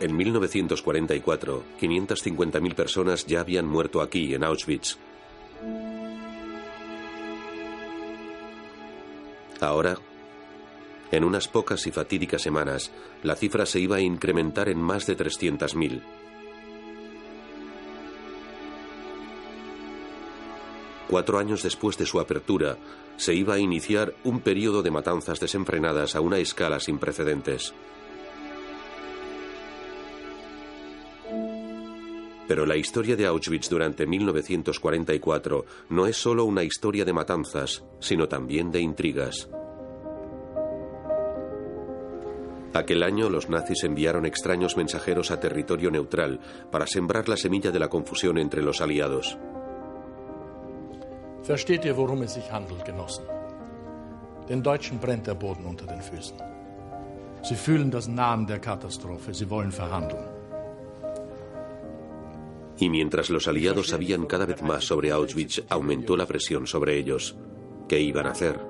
[0.00, 4.96] En 1944, 550.000 personas ya habían muerto aquí, en Auschwitz.
[9.60, 9.98] Ahora,
[11.10, 12.92] en unas pocas y fatídicas semanas,
[13.24, 16.00] la cifra se iba a incrementar en más de 300.000.
[21.08, 22.76] Cuatro años después de su apertura,
[23.16, 27.74] se iba a iniciar un periodo de matanzas desenfrenadas a una escala sin precedentes.
[32.48, 38.26] Pero la historia de Auschwitz durante 1944 no es solo una historia de matanzas, sino
[38.26, 39.48] también de intrigas.
[42.72, 47.78] Aquel año los nazis enviaron extraños mensajeros a territorio neutral para sembrar la semilla de
[47.78, 49.38] la confusión entre los aliados.
[51.44, 53.24] Versteht ihr, worum es sich handelt, Genossen?
[54.48, 56.36] Den Deutschen brennt der Boden unter den Füßen.
[57.42, 59.32] Sie fühlen das Nahen der Katastrophe.
[59.32, 60.37] Sie wollen verhandeln.
[62.78, 67.36] Y mientras los aliados sabían cada vez más sobre Auschwitz, aumentó la presión sobre ellos.
[67.88, 68.60] ¿Qué iban a hacer?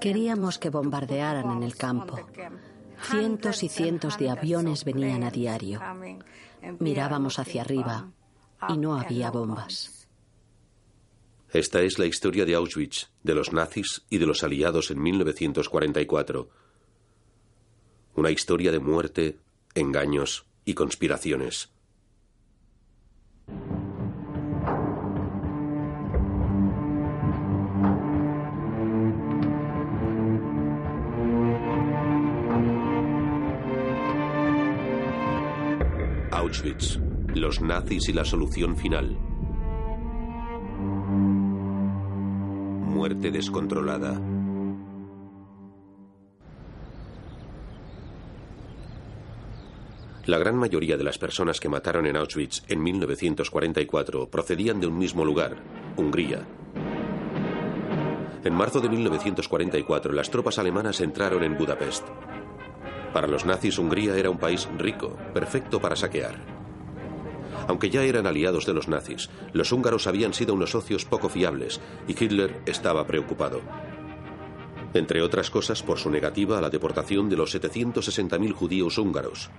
[0.00, 2.18] Queríamos que bombardearan en el campo.
[3.02, 5.80] Cientos y cientos de aviones venían a diario.
[6.78, 8.10] Mirábamos hacia arriba
[8.68, 10.08] y no había bombas.
[11.52, 16.48] Esta es la historia de Auschwitz, de los nazis y de los aliados en 1944.
[18.14, 19.38] Una historia de muerte,
[19.74, 21.70] engaños y conspiraciones.
[36.30, 36.98] Auschwitz,
[37.34, 39.16] los nazis y la solución final.
[42.86, 44.20] Muerte descontrolada.
[50.26, 54.98] La gran mayoría de las personas que mataron en Auschwitz en 1944 procedían de un
[54.98, 55.56] mismo lugar,
[55.96, 56.46] Hungría.
[58.44, 62.04] En marzo de 1944 las tropas alemanas entraron en Budapest.
[63.14, 66.36] Para los nazis Hungría era un país rico, perfecto para saquear.
[67.66, 71.80] Aunque ya eran aliados de los nazis, los húngaros habían sido unos socios poco fiables
[72.06, 73.62] y Hitler estaba preocupado.
[74.92, 79.50] Entre otras cosas por su negativa a la deportación de los 760.000 judíos húngaros.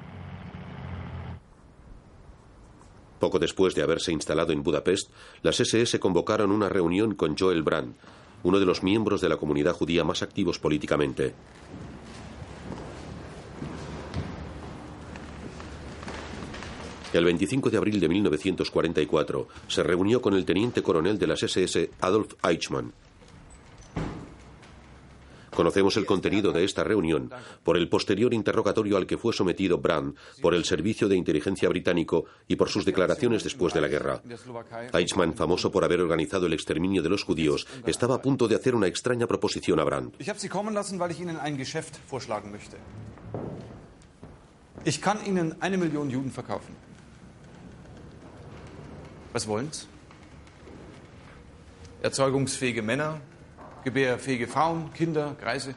[3.21, 5.11] Poco después de haberse instalado en Budapest,
[5.43, 7.95] las SS convocaron una reunión con Joel Brandt,
[8.41, 11.35] uno de los miembros de la comunidad judía más activos políticamente.
[17.13, 21.91] El 25 de abril de 1944 se reunió con el teniente coronel de las SS
[21.99, 22.91] Adolf Eichmann.
[25.61, 27.29] Conocemos el contenido de esta reunión
[27.63, 32.25] por el posterior interrogatorio al que fue sometido Brandt por el Servicio de Inteligencia británico
[32.47, 34.23] y por sus declaraciones después de la guerra.
[34.91, 38.73] Eichmann, famoso por haber organizado el exterminio de los judíos, estaba a punto de hacer
[38.73, 40.15] una extraña proposición a Brandt.
[44.83, 46.75] Ich kann Ihnen eine Million Juden verkaufen.
[49.31, 49.87] Was wollen's?
[52.01, 53.21] Erzeugungsfähige Männer,
[53.83, 55.75] gebärfähige Frauen, Kinder, Greise.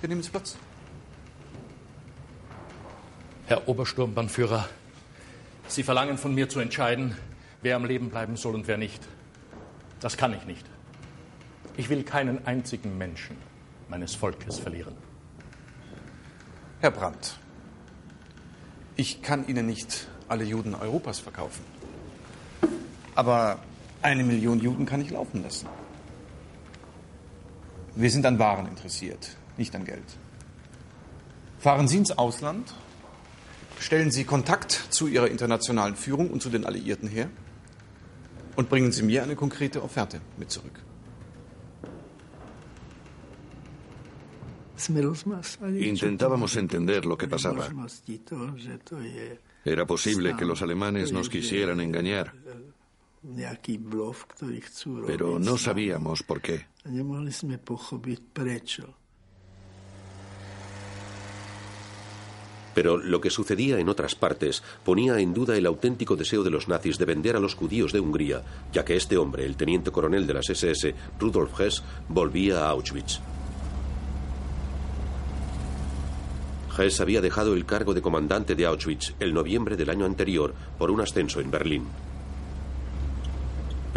[0.00, 0.56] Wir nehmen Sie Platz.
[3.46, 4.68] Herr Obersturmbannführer,
[5.66, 7.16] Sie verlangen von mir zu entscheiden,
[7.62, 9.06] wer am Leben bleiben soll und wer nicht.
[10.00, 10.64] Das kann ich nicht.
[11.76, 13.36] Ich will keinen einzigen Menschen
[13.88, 14.94] meines Volkes verlieren.
[16.80, 17.38] Herr Brandt,
[18.96, 21.64] ich kann Ihnen nicht alle Juden Europas verkaufen.
[23.14, 23.58] Aber
[24.02, 25.68] eine Million Juden kann ich laufen lassen.
[27.94, 30.04] Wir sind an Waren interessiert, nicht an Geld.
[31.58, 32.72] Fahren Sie ins Ausland,
[33.80, 37.28] stellen Sie Kontakt zu Ihrer internationalen Führung und zu den Alliierten her
[38.54, 40.80] und bringen Sie mir eine konkrete Offerte mit zurück.
[45.76, 47.68] Intentábamos entender lo que pasaba.
[49.64, 52.32] Era posible que los alemanes nos quisieran engañar,
[55.06, 56.66] pero no sabíamos por qué.
[62.74, 66.68] Pero lo que sucedía en otras partes ponía en duda el auténtico deseo de los
[66.68, 70.26] nazis de vender a los judíos de Hungría, ya que este hombre, el teniente coronel
[70.28, 73.20] de las SS, Rudolf Hess, volvía a Auschwitz.
[76.78, 80.92] Hess había dejado el cargo de comandante de Auschwitz el noviembre del año anterior por
[80.92, 82.07] un ascenso en Berlín.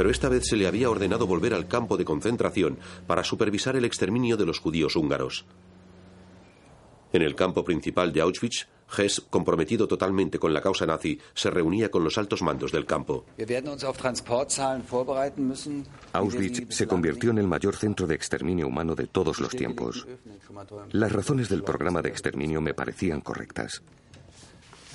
[0.01, 3.86] Pero esta vez se le había ordenado volver al campo de concentración para supervisar el
[3.86, 5.45] exterminio de los judíos húngaros.
[7.13, 8.65] En el campo principal de Auschwitz,
[8.98, 13.27] Hess, comprometido totalmente con la causa nazi, se reunía con los altos mandos del campo.
[16.13, 20.07] Auschwitz se convirtió en el mayor centro de exterminio humano de todos los tiempos.
[20.94, 23.83] Las razones del programa de exterminio me parecían correctas.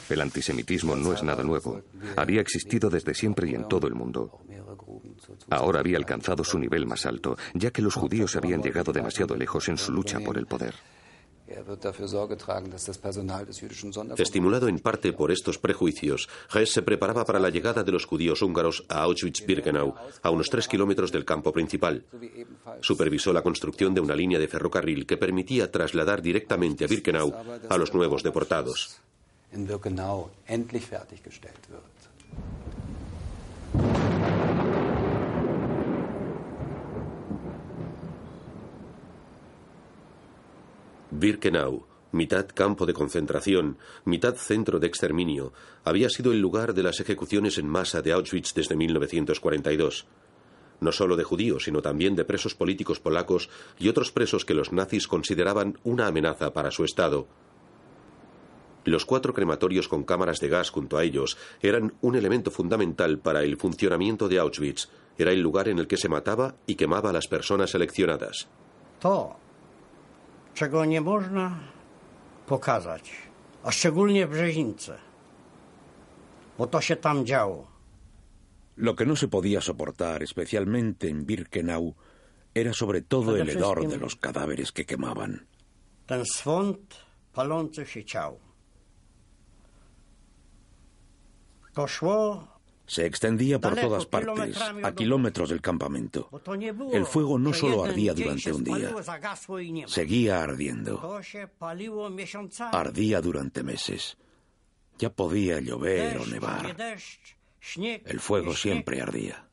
[0.08, 1.82] El antisemitismo no es nada nuevo.
[2.16, 4.40] Había existido desde siempre y en todo el mundo.
[5.50, 9.68] Ahora había alcanzado su nivel más alto, ya que los judíos habían llegado demasiado lejos
[9.68, 10.74] en su lucha por el poder.
[14.16, 18.42] Estimulado en parte por estos prejuicios, Hess se preparaba para la llegada de los judíos
[18.42, 22.04] húngaros a Auschwitz-Birkenau, a unos tres kilómetros del campo principal.
[22.80, 27.32] Supervisó la construcción de una línea de ferrocarril que permitía trasladar directamente a Birkenau
[27.68, 29.00] a los nuevos deportados.
[41.18, 47.00] Birkenau, mitad campo de concentración, mitad centro de exterminio, había sido el lugar de las
[47.00, 50.06] ejecuciones en masa de Auschwitz desde 1942.
[50.78, 53.48] No solo de judíos, sino también de presos políticos polacos
[53.78, 57.26] y otros presos que los nazis consideraban una amenaza para su Estado.
[58.84, 63.42] Los cuatro crematorios con cámaras de gas junto a ellos eran un elemento fundamental para
[63.42, 64.90] el funcionamiento de Auschwitz.
[65.16, 68.48] Era el lugar en el que se mataba y quemaba a las personas seleccionadas.
[70.56, 71.58] Czego nie można
[72.46, 73.12] pokazać,
[73.62, 74.98] a szczególnie w Brzezińce,
[76.58, 77.66] bo to się tam działo.
[78.76, 81.94] Lo que no se podía soportar, especialmente en Birkenau,
[82.54, 85.46] era sobre todo el hedor de los cadáveres que quemaban.
[86.06, 88.40] Ten swąd palących się ciał.
[91.74, 92.48] To szło
[92.86, 96.30] Se extendía por todas partes, a kilómetros del campamento.
[96.92, 98.94] El fuego no solo ardía durante un día,
[99.86, 101.20] seguía ardiendo.
[102.72, 104.16] Ardía durante meses.
[104.98, 106.76] Ya podía llover o nevar.
[107.74, 109.48] El fuego siempre ardía.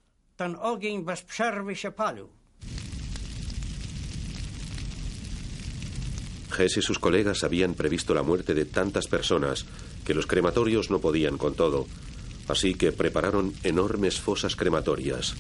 [6.56, 9.66] Hess y sus colegas habían previsto la muerte de tantas personas
[10.06, 11.88] que los crematorios no podían con todo
[12.48, 15.36] así que prepararon enormes fosas crematorias.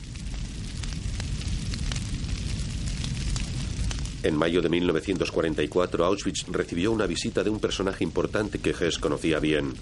[4.23, 9.39] En mayo de 1944, Auschwitz recibió una visita de un personaje importante que Hess conocía
[9.39, 9.73] bien.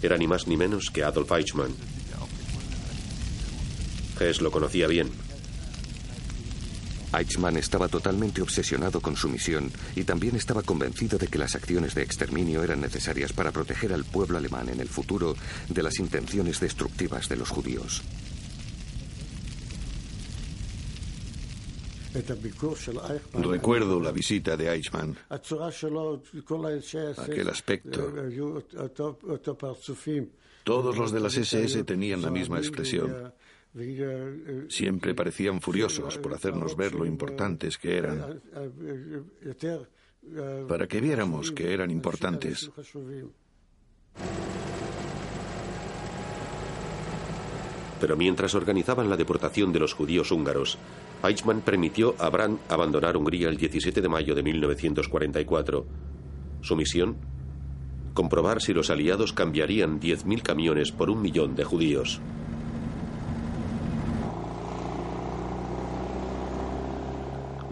[0.00, 1.74] Era ni más ni menos que Adolf Eichmann.
[4.20, 5.10] Hess lo conocía bien.
[7.12, 11.94] Eichmann estaba totalmente obsesionado con su misión y también estaba convencido de que las acciones
[11.94, 15.34] de exterminio eran necesarias para proteger al pueblo alemán en el futuro
[15.68, 18.02] de las intenciones destructivas de los judíos.
[23.32, 25.16] Recuerdo la visita de Eichmann.
[27.18, 28.12] Aquel aspecto.
[30.64, 33.32] Todos los de las SS tenían la misma expresión.
[34.68, 38.42] Siempre parecían furiosos por hacernos ver lo importantes que eran,
[40.68, 42.70] para que viéramos que eran importantes.
[47.98, 50.76] Pero mientras organizaban la deportación de los judíos húngaros,
[51.22, 55.86] Eichmann permitió a Brandt abandonar Hungría el 17 de mayo de 1944.
[56.60, 57.16] Su misión,
[58.12, 62.20] comprobar si los aliados cambiarían 10.000 camiones por un millón de judíos.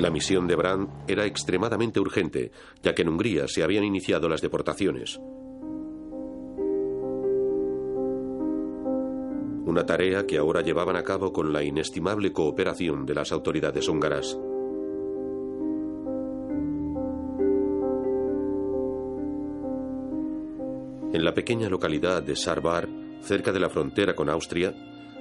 [0.01, 2.53] La misión de Brandt era extremadamente urgente,
[2.83, 5.21] ya que en Hungría se habían iniciado las deportaciones.
[9.67, 14.39] Una tarea que ahora llevaban a cabo con la inestimable cooperación de las autoridades húngaras.
[21.13, 22.89] En la pequeña localidad de Sarbar,
[23.21, 24.75] cerca de la frontera con Austria,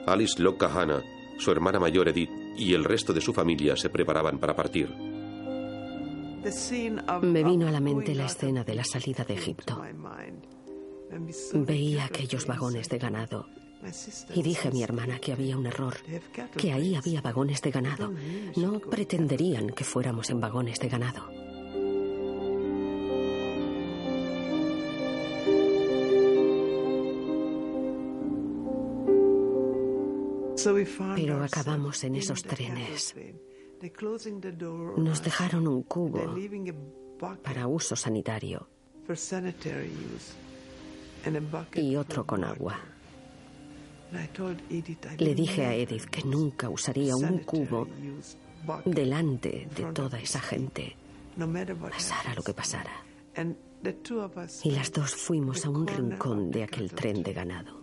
[0.07, 1.03] Alice Lokahana,
[1.37, 4.93] su hermana mayor Edith y el resto de su familia se preparaban para partir.
[7.21, 9.81] Me vino a la mente la escena de la salida de Egipto.
[11.53, 13.47] Veía aquellos vagones de ganado
[14.35, 15.95] y dije a mi hermana que había un error,
[16.57, 18.13] que ahí había vagones de ganado.
[18.57, 21.38] No pretenderían que fuéramos en vagones de ganado.
[31.15, 33.15] Pero acabamos en esos trenes.
[34.97, 36.35] Nos dejaron un cubo
[37.43, 38.67] para uso sanitario
[41.75, 42.79] y otro con agua.
[45.17, 47.87] Le dije a Edith que nunca usaría un cubo
[48.85, 50.95] delante de toda esa gente,
[51.37, 53.03] pasara lo que pasara.
[54.63, 57.78] Y las dos fuimos a un rincón de aquel tren de ganado.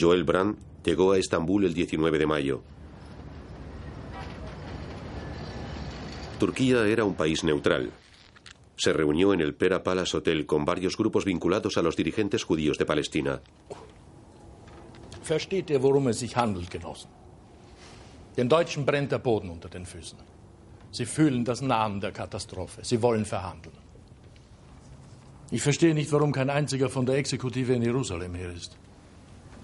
[0.00, 2.62] Joel Brand llegó a Estambul el 19 de mayo.
[6.38, 7.90] Turquía era un país neutral.
[8.76, 12.76] Se reunió en el Pera Palace Hotel con varios grupos vinculados a los dirigentes judíos
[12.76, 13.40] de Palestina.
[15.22, 17.08] Versteht ihr, worum es sich handelt, Genossen?
[18.36, 20.18] Den Deutschen brennt der Boden unter den Füßen.
[20.90, 22.84] Sie fühlen das Nahen der Katastrophe.
[22.84, 23.76] Sie wollen verhandeln.
[25.50, 28.76] Ich verstehe nicht, warum kein einziger von der Exekutive in Jerusalem hier ist.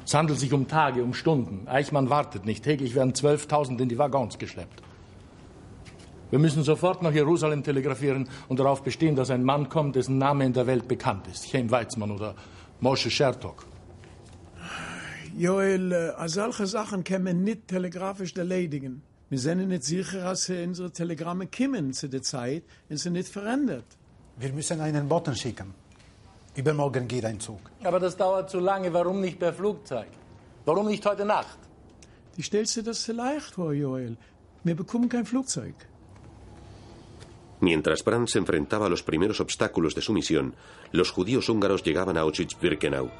[0.04, 1.68] Es handelt sich um Tage, um Stunden.
[1.68, 2.64] Eichmann wartet nicht.
[2.64, 4.82] Täglich werden 12.000 in die Waggons geschleppt.
[6.30, 10.44] Wir müssen sofort nach Jerusalem telegrafieren und darauf bestehen, dass ein Mann kommt, dessen Name
[10.44, 11.50] in der Welt bekannt ist.
[11.50, 12.36] Chaim Weizmann oder
[12.80, 13.66] Moshe Shertok.
[15.36, 19.02] Joel, äh, solche Sachen können wir nicht telegrafisch erledigen.
[19.28, 23.86] Wir sind nicht sicher, dass unsere Telegramme kommen zu der Zeit und sie nicht verändert.
[24.38, 25.74] Wir müssen einen Boten schicken.
[26.56, 27.60] Übermorgen geht ein Zug.
[27.84, 28.92] Aber das dauert zu lange.
[28.92, 30.08] Warum nicht per Flugzeug?
[30.64, 31.58] Warum nicht heute Nacht?
[32.36, 34.16] Die stellst du das leicht vor, Joel.
[34.64, 35.74] Wir bekommen kein Flugzeug.
[37.60, 40.54] Mientras Brandt se enfrentaba a los primeros obstáculos de su misión,
[40.92, 43.10] los judíos húngaros llegaban a Auschwitz-Birkenau.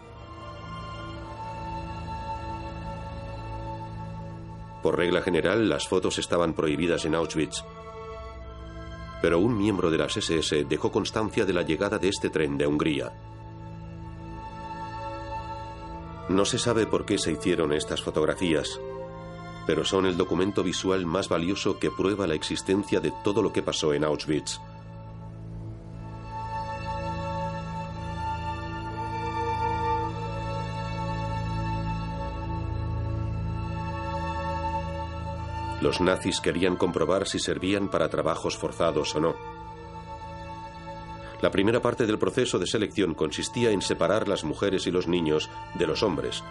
[4.82, 7.62] Por regla general, las fotos estaban prohibidas en Auschwitz.
[9.22, 12.66] Pero un miembro de las SS dejó constancia de la llegada de este tren de
[12.66, 13.12] Hungría.
[16.28, 18.80] No se sabe por qué se hicieron estas fotografías,
[19.66, 23.62] pero son el documento visual más valioso que prueba la existencia de todo lo que
[23.62, 24.60] pasó en Auschwitz.
[35.80, 39.34] Los nazis querían comprobar si servían para trabajos forzados o no.
[41.40, 45.49] La primera parte del proceso de selección consistía en separar las mujeres y los niños
[45.75, 46.44] de los hombres,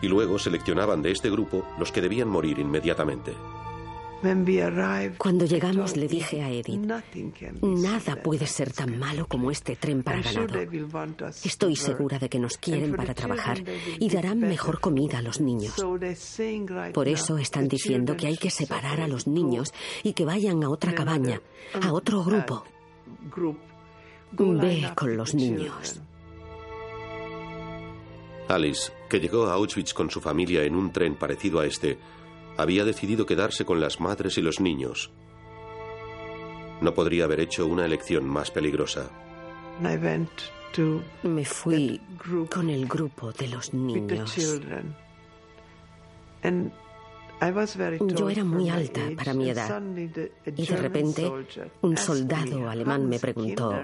[0.00, 3.34] y luego seleccionaban de este grupo los que debían morir inmediatamente.
[5.16, 6.80] Cuando llegamos le dije a Edith,
[7.62, 10.58] nada puede ser tan malo como este tren para ganado.
[11.42, 13.62] Estoy segura de que nos quieren para trabajar
[13.98, 15.74] y darán mejor comida a los niños.
[16.92, 19.72] Por eso están diciendo que hay que separar a los niños
[20.02, 21.40] y que vayan a otra cabaña,
[21.80, 22.64] a otro grupo.
[24.32, 26.00] Ve con los niños.
[28.48, 31.98] Alice, que llegó a Auschwitz con su familia en un tren parecido a este,
[32.60, 35.12] había decidido quedarse con las madres y los niños.
[36.80, 39.10] No podría haber hecho una elección más peligrosa.
[41.22, 42.00] Me fui
[42.50, 44.36] con el grupo de los niños.
[48.14, 49.82] Yo era muy alta para mi edad
[50.46, 51.30] y de repente
[51.80, 53.74] un soldado alemán me preguntó,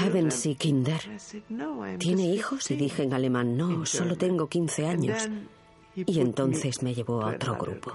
[0.00, 1.00] ¿Haben Sie Kinder?
[1.98, 2.70] ¿Tiene hijos?
[2.70, 5.28] Y dije en alemán, no, solo tengo 15 años.
[6.06, 7.92] Y entonces me llevó a otro grupo.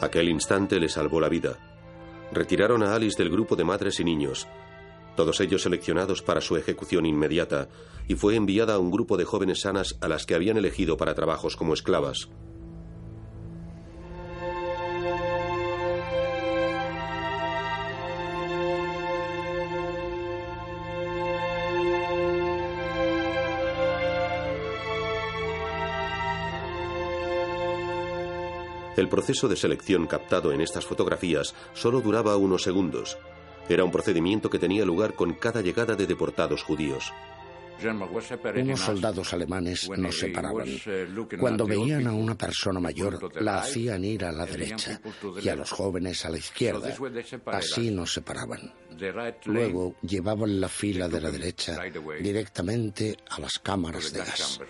[0.00, 1.58] Aquel instante le salvó la vida.
[2.32, 4.46] Retiraron a Alice del grupo de madres y niños,
[5.16, 7.68] todos ellos seleccionados para su ejecución inmediata,
[8.06, 11.14] y fue enviada a un grupo de jóvenes sanas a las que habían elegido para
[11.14, 12.28] trabajos como esclavas.
[28.98, 33.16] El proceso de selección captado en estas fotografías solo duraba unos segundos.
[33.68, 37.12] Era un procedimiento que tenía lugar con cada llegada de deportados judíos.
[38.56, 40.66] Unos soldados alemanes nos separaban.
[41.38, 45.00] Cuando veían a una persona mayor, la hacían ir a la derecha
[45.40, 46.92] y a los jóvenes a la izquierda.
[47.52, 48.74] Así nos separaban.
[49.44, 51.78] Luego llevaban la fila de la derecha
[52.20, 54.60] directamente a las cámaras de gas.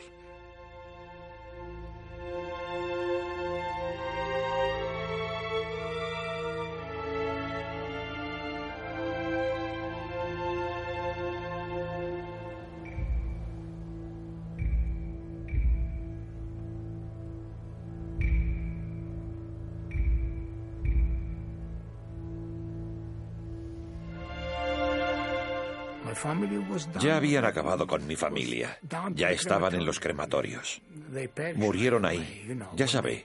[27.01, 28.79] Ya habían acabado con mi familia.
[29.15, 30.81] Ya estaban en los crematorios.
[31.55, 32.59] Murieron ahí.
[32.75, 33.25] Ya sabe,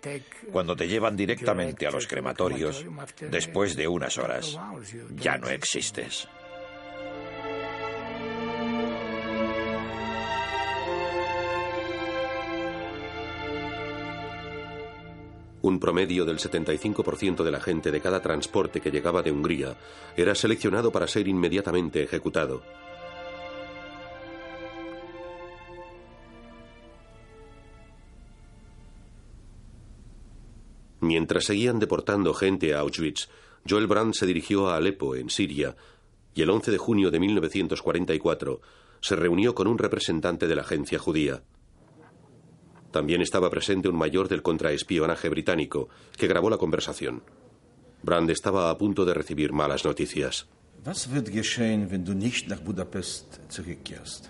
[0.51, 2.85] cuando te llevan directamente a los crematorios,
[3.29, 4.57] después de unas horas,
[5.15, 6.27] ya no existes.
[15.63, 19.77] Un promedio del 75% de la gente de cada transporte que llegaba de Hungría
[20.17, 22.61] era seleccionado para ser inmediatamente ejecutado.
[30.99, 33.29] Mientras seguían deportando gente a Auschwitz,
[33.65, 35.77] Joel Brandt se dirigió a Alepo, en Siria,
[36.35, 38.59] y el 11 de junio de 1944
[38.99, 41.41] se reunió con un representante de la agencia judía.
[42.93, 47.23] También estaba presente un mayor del contraespionaje británico, que grabó la conversación.
[48.03, 50.45] Brand estaba a punto de recibir malas noticias.
[50.85, 54.29] Was wird geschehen, wenn du nicht nach Budapest zurückkehrst?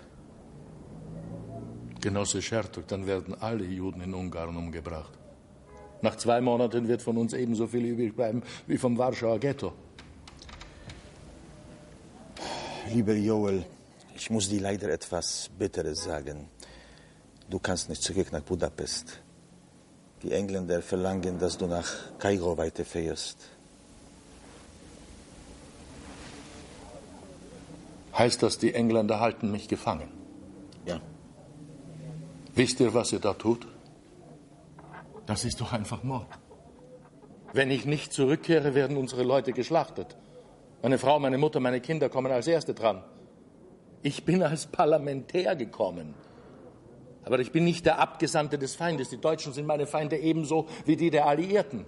[2.00, 5.12] Genosse Schertok, dann werden alle Juden in Ungarn umgebracht.
[6.00, 9.74] Nach zwei Monaten wird von uns ebenso viel übrig bleiben wie vom Warschauer Ghetto.
[12.94, 13.66] Lieber Joel,
[14.16, 16.48] ich muss dir leider etwas Bitteres sagen.
[17.48, 19.20] Du kannst nicht zurück nach Budapest.
[20.22, 23.38] Die Engländer verlangen, dass du nach Kairo weiterfährst.
[28.16, 30.08] Heißt das, die Engländer halten mich gefangen?
[30.86, 31.00] Ja.
[32.54, 33.66] Wisst ihr, was ihr da tut?
[35.26, 36.28] Das ist doch einfach Mord.
[37.52, 40.16] Wenn ich nicht zurückkehre, werden unsere Leute geschlachtet.
[40.82, 43.02] Meine Frau, meine Mutter, meine Kinder kommen als Erste dran.
[44.02, 46.14] Ich bin als Parlamentär gekommen.
[47.24, 49.08] Aber ich bin nicht der Abgesandte des Feindes.
[49.08, 51.86] Die Deutschen sind meine Feinde ebenso wie die der Alliierten.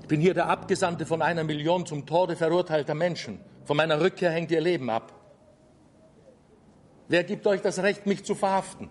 [0.00, 3.40] Ich bin hier der Abgesandte von einer Million zum Tode verurteilter Menschen.
[3.64, 5.12] Von meiner Rückkehr hängt ihr Leben ab.
[7.08, 8.88] Wer gibt euch das Recht, mich zu verhaften?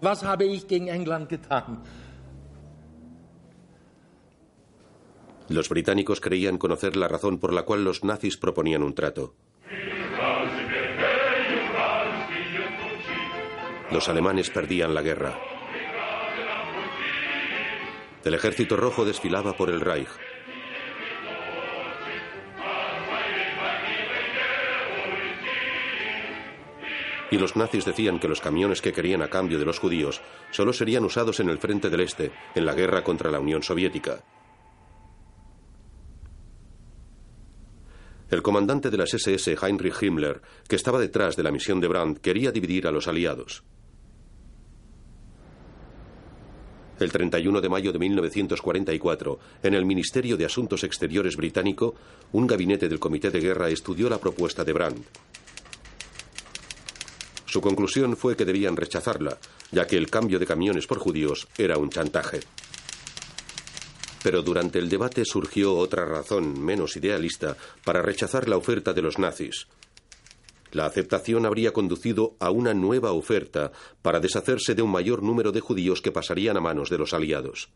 [0.00, 1.82] Was habe ich gegen England getan?
[5.48, 9.34] Los británicos creían conocer la razón por la cual los nazis proponían un trato.
[13.92, 15.38] Los alemanes perdían la guerra.
[18.24, 20.08] El ejército rojo desfilaba por el Reich.
[27.30, 30.72] Y los nazis decían que los camiones que querían a cambio de los judíos solo
[30.72, 34.24] serían usados en el frente del Este, en la guerra contra la Unión Soviética.
[38.30, 42.20] El comandante de las SS, Heinrich Himmler, que estaba detrás de la misión de Brandt,
[42.22, 43.62] quería dividir a los aliados.
[47.00, 51.94] El 31 de mayo de 1944, en el Ministerio de Asuntos Exteriores británico,
[52.32, 55.06] un gabinete del Comité de Guerra estudió la propuesta de Brandt.
[57.46, 59.36] Su conclusión fue que debían rechazarla,
[59.72, 62.40] ya que el cambio de camiones por judíos era un chantaje.
[64.22, 69.18] Pero durante el debate surgió otra razón menos idealista para rechazar la oferta de los
[69.18, 69.66] nazis.
[70.72, 75.60] La aceptación habría conducido a una nueva oferta para deshacerse de un mayor número de
[75.60, 77.70] judíos que pasarían a manos de los aliados.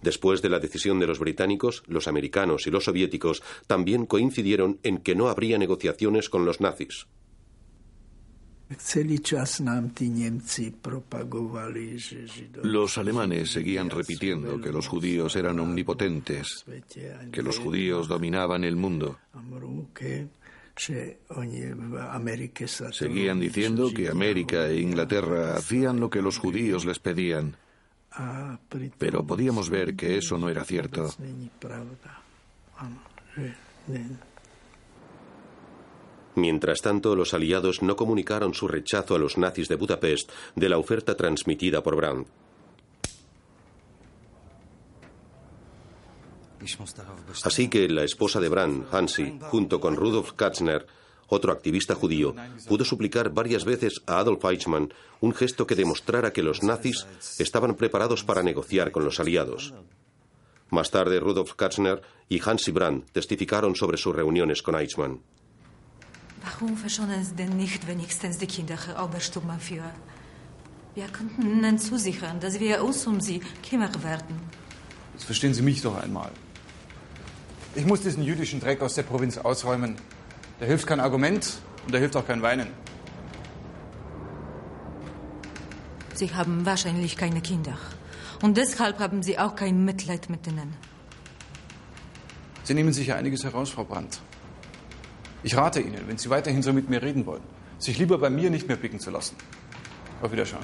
[0.00, 4.98] Después de la decisión de los británicos, los americanos y los soviéticos también coincidieron en
[4.98, 7.06] que no habría negociaciones con los nazis.
[12.62, 16.64] Los alemanes seguían repitiendo que los judíos eran omnipotentes,
[17.32, 19.18] que los judíos dominaban el mundo.
[22.92, 27.56] Seguían diciendo que América e Inglaterra hacían lo que los judíos les pedían.
[28.98, 31.08] Pero podíamos ver que eso no era cierto.
[36.34, 40.78] Mientras tanto, los aliados no comunicaron su rechazo a los nazis de Budapest de la
[40.78, 42.28] oferta transmitida por Brandt.
[47.44, 50.86] Así que la esposa de Brandt, Hansi, junto con Rudolf Katzner,
[51.28, 52.34] otro activista judío,
[52.66, 57.06] pudo suplicar varias veces a Adolf Eichmann un gesto que demostrara que los nazis
[57.38, 59.74] estaban preparados para negociar con los aliados.
[60.70, 65.20] Más tarde, Rudolf Katzner y Hansi Brandt testificaron sobre sus reuniones con Eichmann.
[66.44, 69.92] Warum verschonen Sie denn nicht wenigstens die Kinder, Herr Obersturmbannführer?
[70.94, 74.36] Wir könnten Ihnen zusichern, dass wir uns um sie kümmern werden.
[75.14, 76.30] Jetzt verstehen Sie mich doch einmal.
[77.74, 79.96] Ich muss diesen jüdischen Dreck aus der Provinz ausräumen.
[80.60, 82.68] Da hilft kein Argument und da hilft auch kein Weinen.
[86.14, 87.78] Sie haben wahrscheinlich keine Kinder.
[88.42, 90.74] Und deshalb haben Sie auch kein Mitleid mit ihnen.
[92.64, 94.20] Sie nehmen sicher einiges heraus, Frau Brandt.
[95.42, 97.42] Ich rate Ihnen, wenn Sie weiterhin so mit mir reden wollen,
[97.78, 99.36] sich lieber bei mir nicht mehr blicken zu lassen.
[100.20, 100.58] Auf Wiedersehen.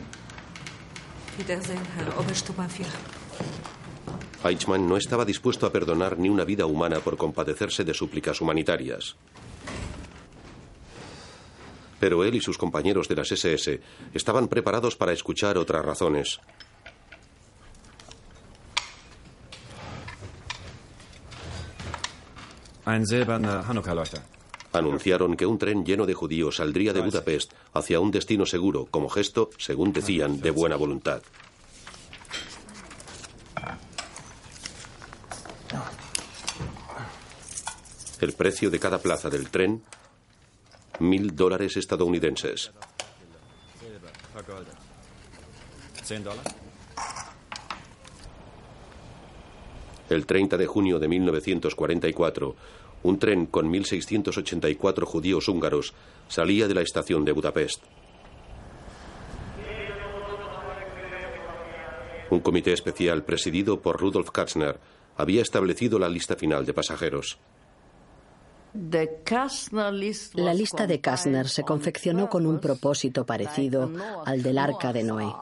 [1.39, 2.91] Wiedersehen, Herr Obersturmbannführer.
[4.45, 9.17] Eichmann no estaba dispuesto a perdonar ni una vida humana por compadecerse de súplicas humanitarias.
[11.99, 13.81] Pero él y sus compañeros de las SS
[14.13, 16.41] estaban preparados para escuchar otras razones.
[22.85, 24.21] Ein silberner Hanukkah-Leuchter.
[24.75, 29.09] Anunciaron que un tren lleno de judíos saldría de Budapest hacia un destino seguro, como
[29.09, 31.23] gesto, según decían, de buena voluntad.
[38.25, 39.83] El precio de cada plaza del tren,
[40.99, 42.73] mil dólares estadounidenses.
[50.09, 52.57] El 30 de junio de 1944,
[53.03, 55.93] un tren con 1.684 judíos húngaros
[56.27, 57.83] salía de la estación de Budapest.
[62.31, 64.81] Un comité especial presidido por Rudolf Katzner
[65.19, 67.39] había establecido la lista final de pasajeros.
[68.75, 73.91] La lista de Kastner se confeccionó con un propósito parecido
[74.27, 75.33] al del arca de Noé.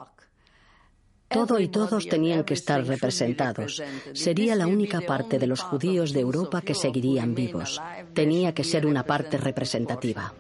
[1.28, 3.82] Todo y todos tenían que estar representados.
[4.12, 7.80] Sería la única parte de los judíos de Europa que seguirían vivos.
[8.12, 10.34] Tenía que ser una parte representativa.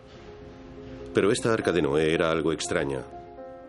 [1.14, 3.00] Pero esta arca de Noé era algo extraña.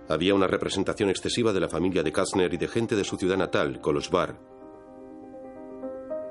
[0.09, 3.37] Había una representación excesiva de la familia de Kastner y de gente de su ciudad
[3.37, 4.52] natal, Kolosvar.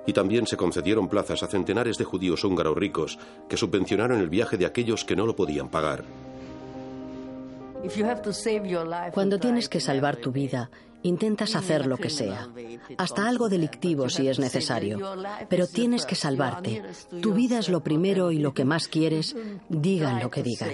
[0.06, 4.56] Y también se concedieron plazas a centenares de judíos húngaros ricos que subvencionaron el viaje
[4.56, 6.04] de aquellos que no lo podían pagar.
[9.12, 10.70] Cuando tienes que salvar tu vida,
[11.02, 12.48] intentas hacer lo que sea,
[12.96, 14.98] hasta algo delictivo si es necesario,
[15.48, 16.82] pero tienes que salvarte.
[17.20, 19.36] Tu vida es lo primero y lo que más quieres,
[19.68, 20.70] digan lo que digan.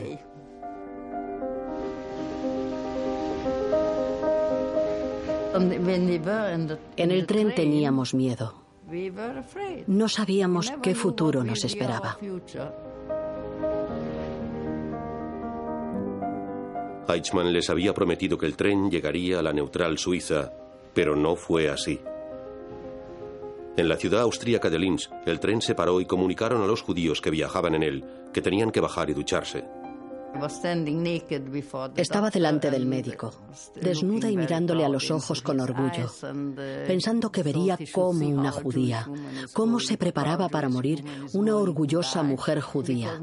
[6.97, 8.68] En el tren teníamos miedo.
[9.87, 12.19] No sabíamos qué futuro nos esperaba.
[17.09, 20.53] Eichmann les había prometido que el tren llegaría a la neutral Suiza,
[20.95, 22.01] pero no fue así.
[23.77, 27.21] En la ciudad austríaca de Linz, el tren se paró y comunicaron a los judíos
[27.21, 29.65] que viajaban en él que tenían que bajar y ducharse.
[31.97, 33.33] Estaba delante del médico,
[33.81, 36.11] desnuda y mirándole a los ojos con orgullo,
[36.87, 39.09] pensando que vería como una judía,
[39.53, 43.21] cómo se preparaba para morir una orgullosa mujer judía,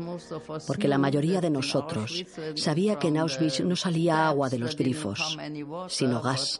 [0.68, 5.38] porque la mayoría de nosotros sabía que en Auschwitz no salía agua de los grifos,
[5.88, 6.60] sino gas.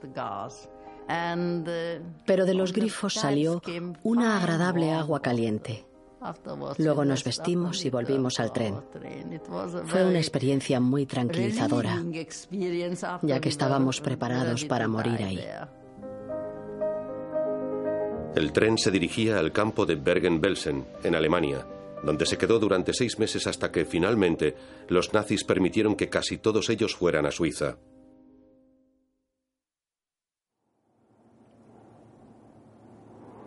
[2.26, 3.62] Pero de los grifos salió
[4.04, 5.86] una agradable agua caliente.
[6.78, 8.76] Luego nos vestimos y volvimos al tren.
[9.86, 12.04] Fue una experiencia muy tranquilizadora,
[13.22, 15.40] ya que estábamos preparados para morir ahí.
[18.36, 21.66] El tren se dirigía al campo de Bergen-Belsen, en Alemania,
[22.04, 24.56] donde se quedó durante seis meses hasta que finalmente
[24.90, 27.78] los nazis permitieron que casi todos ellos fueran a Suiza.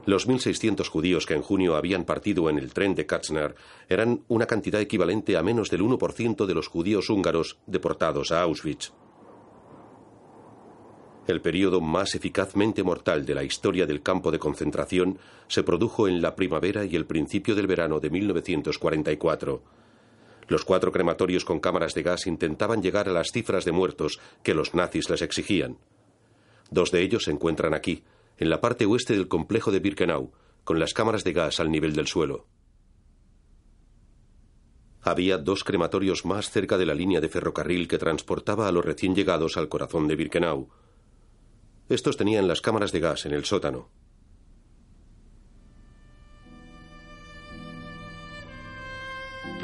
[0.09, 3.55] Los 1.600 judíos que en junio habían partido en el tren de Katzner
[3.90, 8.94] eran una cantidad equivalente a menos del 1% de los judíos húngaros deportados a Auschwitz.
[11.27, 16.23] El periodo más eficazmente mortal de la historia del campo de concentración se produjo en
[16.23, 19.62] la primavera y el principio del verano de 1944.
[20.47, 24.55] Los cuatro crematorios con cámaras de gas intentaban llegar a las cifras de muertos que
[24.55, 25.77] los nazis les exigían.
[26.71, 28.05] Dos de ellos se encuentran aquí,
[28.38, 30.33] en la parte oeste del complejo de Birkenau,
[30.64, 32.46] con las cámaras de gas al nivel del suelo.
[35.01, 39.14] Había dos crematorios más cerca de la línea de ferrocarril que transportaba a los recién
[39.14, 40.68] llegados al corazón de Birkenau.
[41.88, 43.88] Estos tenían las cámaras de gas en el sótano.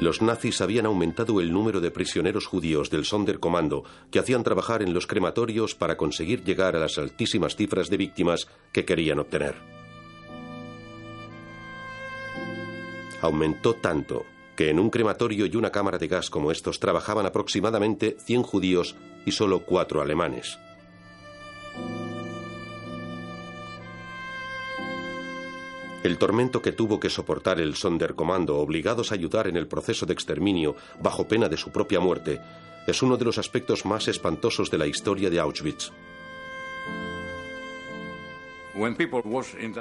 [0.05, 4.93] Los nazis habían aumentado el número de prisioneros judíos del Sonderkommando que hacían trabajar en
[4.93, 9.55] los crematorios para conseguir llegar a las altísimas cifras de víctimas que querían obtener.
[13.23, 18.19] Aumentó tanto que en un crematorio y una cámara de gas como estos trabajaban aproximadamente
[18.19, 20.59] 100 judíos y solo cuatro alemanes.
[26.05, 30.13] El tormento que tuvo que soportar el Sonderkommando, obligados a ayudar en el proceso de
[30.13, 32.43] exterminio bajo pena de su propia muerte,
[32.87, 35.91] es uno de los aspectos más espantosos de la historia de Auschwitz.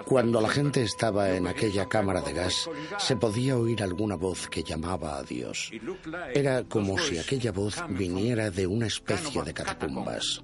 [0.06, 4.64] Cuando la gente estaba en aquella cámara de gas, se podía oír alguna voz que
[4.64, 5.72] llamaba a Dios.
[6.34, 10.42] Era como si aquella voz viniera de una especie de catacumbas.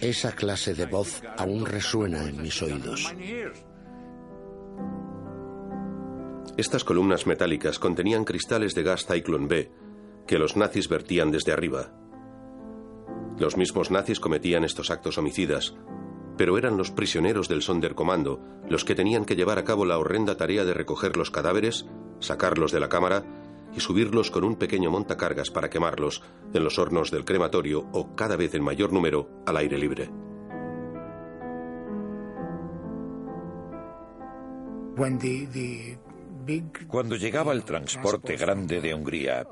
[0.00, 3.14] Esa clase de voz aún resuena en mis oídos.
[6.56, 9.70] Estas columnas metálicas contenían cristales de gas Zyklon B
[10.26, 11.92] que los nazis vertían desde arriba.
[13.38, 15.74] Los mismos nazis cometían estos actos homicidas,
[16.36, 20.36] pero eran los prisioneros del Sonderkommando los que tenían que llevar a cabo la horrenda
[20.36, 21.86] tarea de recoger los cadáveres,
[22.20, 23.24] sacarlos de la cámara
[23.74, 28.36] y subirlos con un pequeño montacargas para quemarlos en los hornos del crematorio o cada
[28.36, 30.10] vez en mayor número al aire libre.
[36.88, 39.46] Cuando llegaba el transporte grande de Hungría,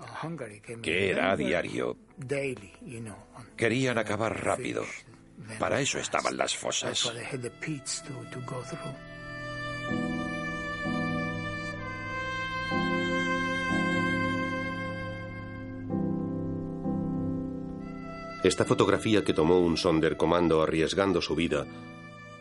[0.82, 1.96] que era a diario,
[3.56, 4.84] querían acabar rápido.
[5.58, 7.12] Para eso estaban las fosas.
[18.48, 21.66] Esta fotografía que tomó un Sonderkommando arriesgando su vida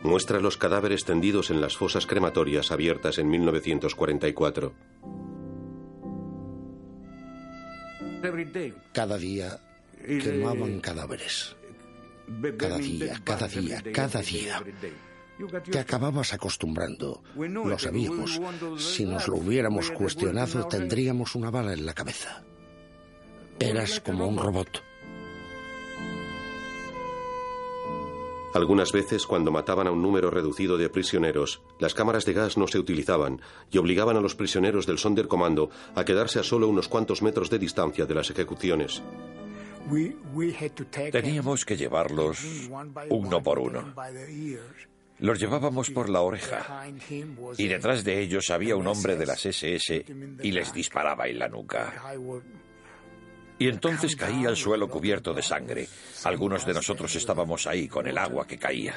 [0.04, 4.72] muestra los cadáveres tendidos en las fosas crematorias abiertas en 1944.
[8.94, 9.60] Cada día
[10.02, 11.58] quemaban cadáveres.
[12.58, 14.64] Cada día, cada día, cada día.
[15.70, 17.22] Te acababas acostumbrando.
[17.36, 18.40] Lo sabíamos.
[18.78, 22.46] Si nos lo hubiéramos cuestionado, tendríamos una bala en la cabeza.
[23.60, 24.87] Eras como un robot.
[28.58, 32.66] Algunas veces, cuando mataban a un número reducido de prisioneros, las cámaras de gas no
[32.66, 33.40] se utilizaban
[33.70, 37.60] y obligaban a los prisioneros del Sonderkommando a quedarse a solo unos cuantos metros de
[37.60, 39.04] distancia de las ejecuciones.
[41.12, 42.40] Teníamos que llevarlos
[43.12, 43.94] uno por uno.
[45.20, 46.84] Los llevábamos por la oreja
[47.60, 50.04] y detrás de ellos había un hombre de las SS
[50.42, 51.94] y les disparaba en la nuca.
[53.60, 55.88] Y entonces caía al suelo cubierto de sangre.
[56.24, 58.96] Algunos de nosotros estábamos ahí con el agua que caía.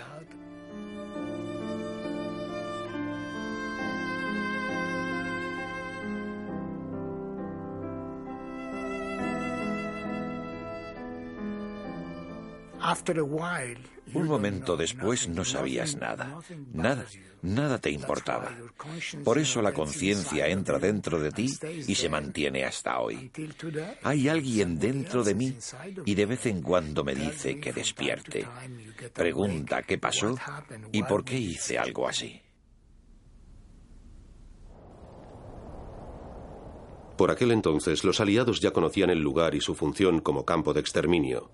[14.12, 16.40] Un momento después no sabías nada,
[16.72, 17.05] nada,
[17.42, 18.50] nada te importaba.
[19.24, 21.46] Por eso la conciencia entra dentro de ti
[21.87, 23.31] y se mantiene hasta hoy.
[24.03, 25.57] Hay alguien dentro de mí
[26.05, 28.46] y de vez en cuando me dice que despierte.
[29.14, 30.37] Pregunta qué pasó
[30.90, 32.40] y por qué hice algo así.
[37.16, 40.81] Por aquel entonces los aliados ya conocían el lugar y su función como campo de
[40.81, 41.50] exterminio.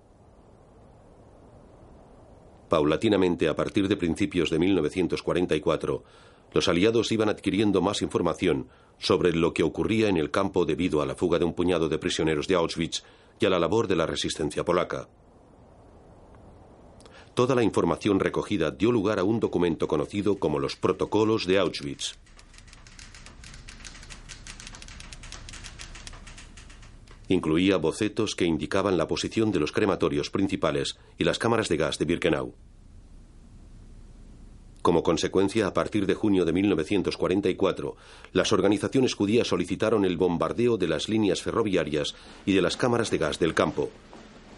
[2.69, 6.03] Paulatinamente, a partir de principios de 1944,
[6.53, 8.67] los aliados iban adquiriendo más información
[8.99, 11.97] sobre lo que ocurría en el campo debido a la fuga de un puñado de
[11.97, 13.03] prisioneros de Auschwitz
[13.39, 15.07] y a la labor de la resistencia polaca.
[17.33, 22.17] Toda la información recogida dio lugar a un documento conocido como los Protocolos de Auschwitz.
[27.29, 31.97] Incluía bocetos que indicaban la posición de los crematorios principales y las cámaras de gas
[31.97, 32.53] de Birkenau.
[34.81, 37.97] Como consecuencia, a partir de junio de 1944,
[38.31, 43.17] las organizaciones judías solicitaron el bombardeo de las líneas ferroviarias y de las cámaras de
[43.17, 43.89] gas del campo.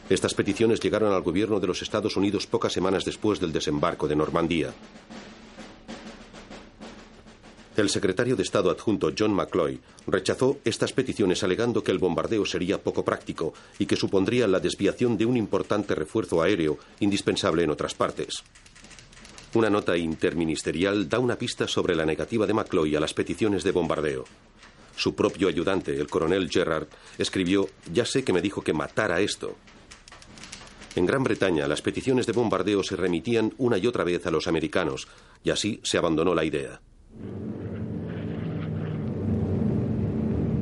[0.08, 4.16] Estas peticiones llegaron al gobierno de los Estados Unidos pocas semanas después del desembarco de
[4.16, 4.74] Normandía.
[7.80, 12.84] El secretario de Estado adjunto John McCloy rechazó estas peticiones alegando que el bombardeo sería
[12.84, 17.94] poco práctico y que supondría la desviación de un importante refuerzo aéreo indispensable en otras
[17.94, 18.44] partes.
[19.54, 23.72] Una nota interministerial da una pista sobre la negativa de McCloy a las peticiones de
[23.72, 24.26] bombardeo.
[24.98, 26.88] Su propio ayudante, el coronel Gerrard,
[27.18, 29.56] escribió, ya sé que me dijo que matara esto.
[30.98, 34.50] En Gran Bretaña las peticiones de bombardeo se remitían una y otra vez a los
[34.50, 35.08] americanos,
[35.46, 36.82] y así se abandonó la idea.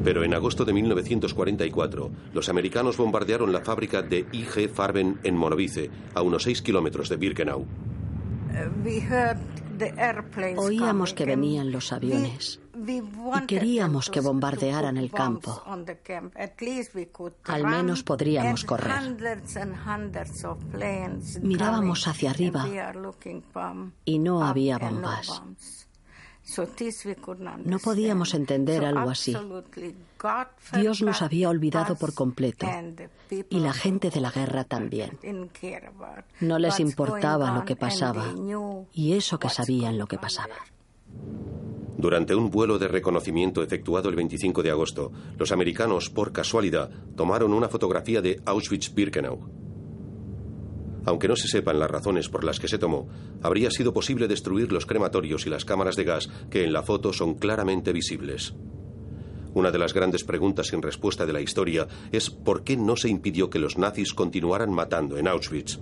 [0.04, 5.90] Pero en agosto de 1944, los americanos bombardearon la fábrica de IG Farben en Monovice,
[6.14, 7.66] a unos 6 kilómetros de Birkenau.
[10.58, 15.62] Oíamos que venían los aviones y queríamos que bombardearan el campo.
[17.46, 19.18] Al menos podríamos correr.
[21.42, 22.68] Mirábamos hacia arriba
[24.06, 25.77] y no había bombas.
[27.66, 29.36] No podíamos entender algo así.
[30.74, 32.68] Dios nos había olvidado por completo
[33.50, 35.18] y la gente de la guerra también.
[36.40, 38.34] No les importaba lo que pasaba
[38.94, 40.56] y eso que sabían lo que pasaba.
[41.98, 47.54] Durante un vuelo de reconocimiento efectuado el 25 de agosto, los americanos, por casualidad, tomaron
[47.54, 49.67] una fotografía de Auschwitz-Birkenau.
[51.08, 53.08] Aunque no se sepan las razones por las que se tomó,
[53.42, 57.14] habría sido posible destruir los crematorios y las cámaras de gas que en la foto
[57.14, 58.54] son claramente visibles.
[59.54, 63.08] Una de las grandes preguntas sin respuesta de la historia es por qué no se
[63.08, 65.80] impidió que los nazis continuaran matando en Auschwitz.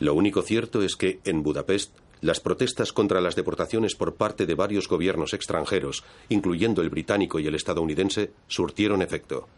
[0.00, 4.54] Lo único cierto es que en Budapest las protestas contra las deportaciones por parte de
[4.54, 9.48] varios gobiernos extranjeros, incluyendo el británico y el estadounidense, surtieron efecto.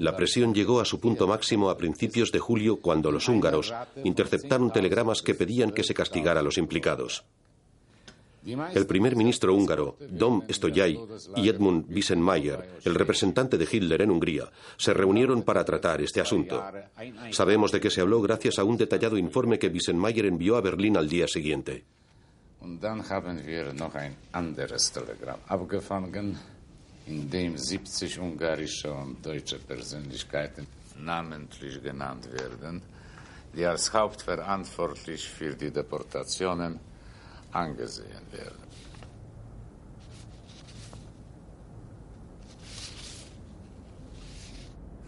[0.00, 4.72] La presión llegó a su punto máximo a principios de julio cuando los húngaros interceptaron
[4.72, 7.24] telegramas que pedían que se castigara a los implicados.
[8.46, 10.98] El primer ministro húngaro, Dom Stoyay,
[11.36, 16.62] y Edmund Wiesenmayer, el representante de Hitler en Hungría, se reunieron para tratar este asunto.
[17.32, 20.96] Sabemos de qué se habló gracias a un detallado informe que Wiesenmayer envió a Berlín
[20.96, 21.84] al día siguiente.
[27.06, 30.66] in dem 70 ungarische und deutsche Persönlichkeiten
[30.98, 32.82] namentlich genannt werden,
[33.54, 36.80] die als hauptverantwortlich für die Deportationen
[37.52, 38.66] angesehen werden.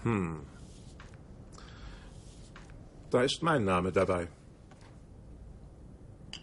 [0.02, 0.40] Hm.
[3.10, 4.28] Da ist mein Name dabei.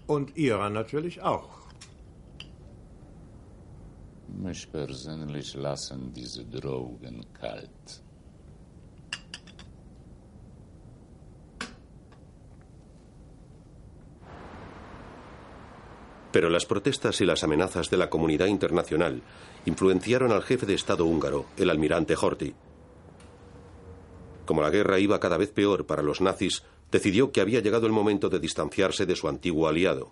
[0.08, 1.50] Und Ihrer natürlich auch.
[4.28, 8.05] Mich persönlich lassen diese Drogen kalt.
[16.36, 19.22] Pero las protestas y las amenazas de la comunidad internacional
[19.66, 22.54] influenciaron al jefe de Estado húngaro, el almirante Horthy.
[24.46, 27.94] Como la guerra iba cada vez peor para los nazis, decidió que había llegado el
[27.94, 30.12] momento de distanciarse de su antiguo aliado.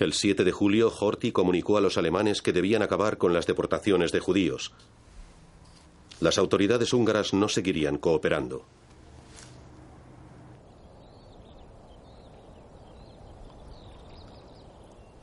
[0.00, 4.10] El 7 de julio, Horthy comunicó a los alemanes que debían acabar con las deportaciones
[4.10, 4.72] de judíos.
[6.18, 8.64] Las autoridades húngaras no seguirían cooperando.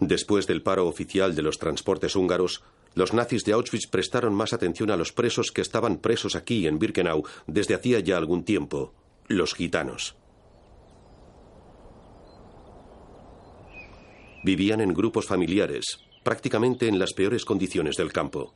[0.08, 2.62] Después del paro oficial de los transportes húngaros,
[2.94, 6.78] los nazis de Auschwitz prestaron más atención a los presos que estaban presos aquí en
[6.78, 8.94] Birkenau desde hacía ya algún tiempo,
[9.28, 10.18] los gitanos.
[14.44, 18.54] Vivían en grupos familiares, prácticamente en las peores condiciones del campo.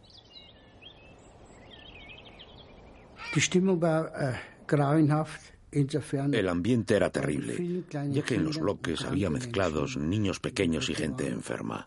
[5.71, 11.27] El ambiente era terrible, ya que en los bloques había mezclados niños pequeños y gente
[11.27, 11.85] enferma.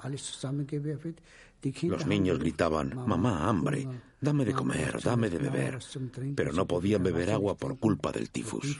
[1.82, 3.86] Los niños gritaban, mamá, hambre,
[4.20, 5.78] dame de comer, dame de beber,
[6.34, 8.78] pero no podían beber agua por culpa del tifus.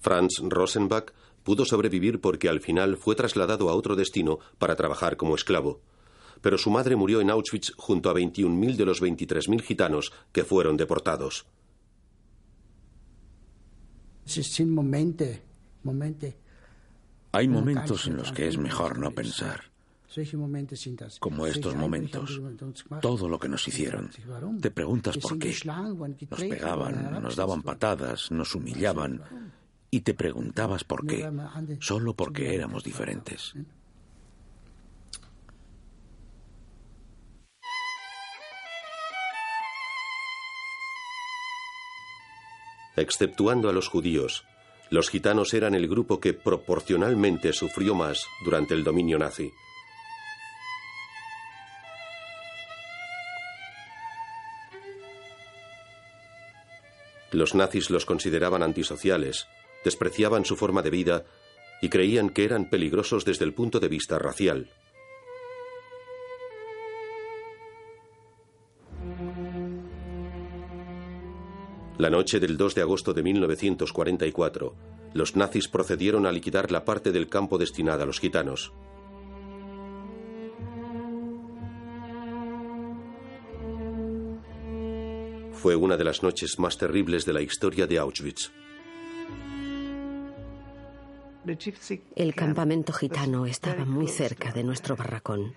[0.00, 5.34] Franz Rosenbach pudo sobrevivir porque al final fue trasladado a otro destino para trabajar como
[5.34, 5.80] esclavo.
[6.40, 10.78] Pero su madre murió en Auschwitz junto a 21.000 de los 23.000 gitanos que fueron
[10.78, 11.46] deportados.
[17.32, 19.70] Hay momentos en los que es mejor no pensar.
[21.20, 22.40] Como estos momentos,
[23.00, 24.10] todo lo que nos hicieron.
[24.60, 25.54] Te preguntas por qué.
[25.64, 29.22] Nos pegaban, nos daban patadas, nos humillaban.
[29.92, 31.30] Y te preguntabas por qué.
[31.80, 33.54] Solo porque éramos diferentes.
[43.00, 44.44] Exceptuando a los judíos,
[44.90, 49.50] los gitanos eran el grupo que proporcionalmente sufrió más durante el dominio nazi.
[57.32, 59.46] Los nazis los consideraban antisociales,
[59.82, 61.24] despreciaban su forma de vida
[61.80, 64.68] y creían que eran peligrosos desde el punto de vista racial.
[72.00, 74.74] La noche del 2 de agosto de 1944,
[75.12, 78.72] los nazis procedieron a liquidar la parte del campo destinada a los gitanos.
[85.52, 88.50] Fue una de las noches más terribles de la historia de Auschwitz.
[92.16, 95.52] El campamento gitano estaba muy cerca de nuestro barracón.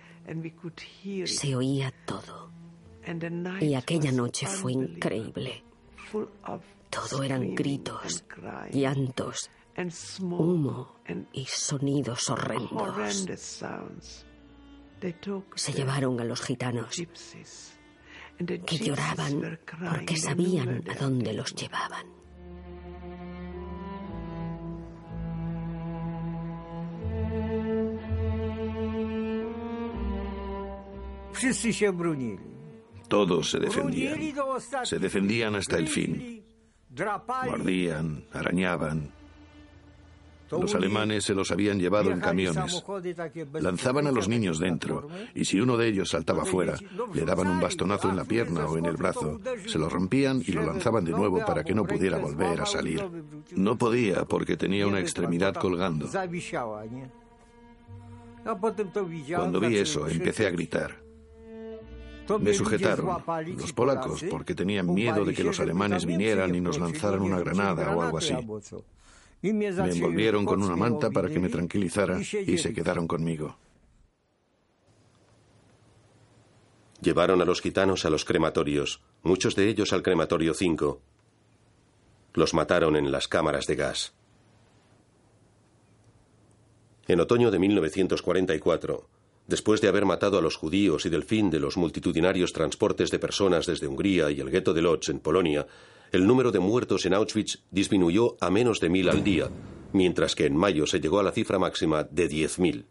[1.24, 2.50] Se oía todo.
[3.62, 5.64] Y aquella noche fue increíble.
[6.90, 8.24] Todo eran gritos,
[8.70, 9.50] llantos,
[10.20, 10.96] humo
[11.32, 13.26] y sonidos horrendos.
[15.56, 16.96] Se llevaron a los gitanos,
[18.66, 19.58] que lloraban
[19.90, 22.06] porque sabían a dónde los llevaban.
[33.08, 34.18] Todos se defendían.
[34.84, 36.44] Se defendían hasta el fin.
[37.46, 39.10] Mordían, arañaban.
[40.50, 42.84] Los alemanes se los habían llevado en camiones.
[43.54, 46.76] Lanzaban a los niños dentro y si uno de ellos saltaba fuera,
[47.12, 50.52] le daban un bastonazo en la pierna o en el brazo, se lo rompían y
[50.52, 53.04] lo lanzaban de nuevo para que no pudiera volver a salir.
[53.56, 56.08] No podía porque tenía una extremidad colgando.
[59.34, 61.03] Cuando vi eso, empecé a gritar.
[62.40, 63.22] Me sujetaron,
[63.56, 67.94] los polacos, porque tenían miedo de que los alemanes vinieran y nos lanzaran una granada
[67.94, 68.34] o algo así.
[69.42, 73.56] Me envolvieron con una manta para que me tranquilizara y se quedaron conmigo.
[77.02, 81.02] Llevaron a los gitanos a los crematorios, muchos de ellos al crematorio 5.
[82.32, 84.14] Los mataron en las cámaras de gas.
[87.06, 89.08] En otoño de 1944,
[89.46, 93.18] Después de haber matado a los judíos y del fin de los multitudinarios transportes de
[93.18, 95.66] personas desde Hungría y el gueto de Lodz en Polonia,
[96.12, 99.50] el número de muertos en Auschwitz disminuyó a menos de mil al día,
[99.92, 102.84] mientras que en mayo se llegó a la cifra máxima de 10.000.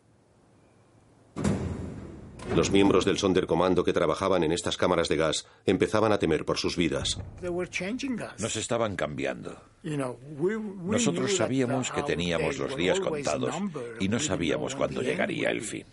[2.56, 6.60] Los miembros del Sonderkommando que trabajaban en estas cámaras de gas empezaban a temer por
[6.60, 7.18] sus vidas.
[7.42, 9.58] Nos estaban cambiando.
[9.82, 13.56] Nosotros sabíamos que teníamos los días contados
[14.00, 15.86] y no sabíamos cuándo llegaría el fin.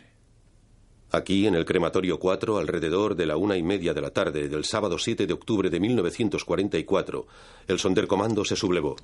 [1.13, 4.65] Aquí, en el crematorio 4, alrededor de la una y media de la tarde del
[4.65, 7.27] sábado 7 de octubre de 1944,
[7.67, 8.95] el Sonderkommando se sublevó.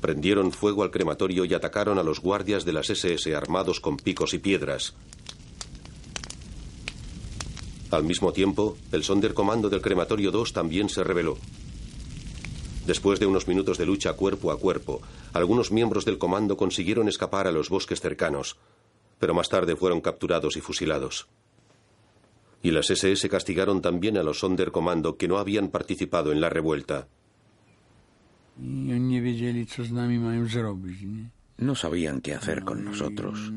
[0.00, 4.32] Prendieron fuego al crematorio y atacaron a los guardias de las SS armados con picos
[4.32, 4.94] y piedras.
[7.90, 11.36] Al mismo tiempo, el Sonderkommando del crematorio 2 también se rebeló.
[12.86, 15.02] Después de unos minutos de lucha cuerpo a cuerpo,
[15.34, 18.56] algunos miembros del comando consiguieron escapar a los bosques cercanos
[19.18, 21.28] pero más tarde fueron capturados y fusilados.
[22.62, 27.08] Y las SS castigaron también a los Sonderkommando que no habían participado en la revuelta.
[31.56, 33.52] No sabían qué hacer con nosotros.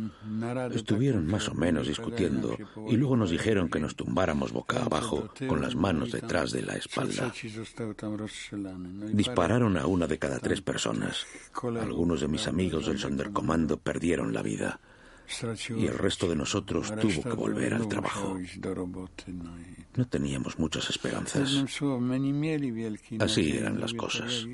[0.73, 2.55] Estuvieron más o menos discutiendo
[2.87, 6.73] y luego nos dijeron que nos tumbáramos boca abajo con las manos detrás de la
[6.73, 7.33] espalda.
[9.13, 11.25] Dispararon a una de cada tres personas.
[11.79, 14.79] Algunos de mis amigos del Sonderkommando perdieron la vida
[15.75, 18.37] y el resto de nosotros tuvo que volver al trabajo.
[19.95, 21.51] No teníamos muchas esperanzas.
[23.19, 24.45] Así eran las cosas.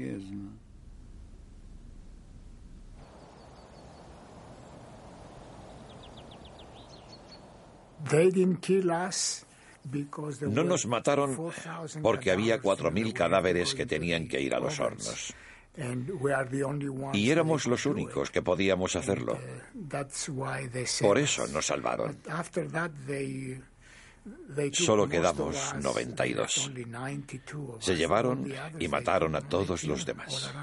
[10.41, 11.37] No nos mataron
[12.01, 15.33] porque había cuatro mil cadáveres que tenían que ir a los hornos.
[17.13, 19.39] Y éramos los únicos que podíamos hacerlo.
[21.01, 22.17] Por eso nos salvaron.
[24.71, 26.71] Solo quedamos 92.
[27.79, 30.53] Se llevaron y mataron a todos los demás.